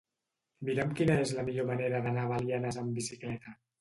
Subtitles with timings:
[0.69, 3.59] Mira'm quina és la millor manera d'anar a Belianes amb bicicleta.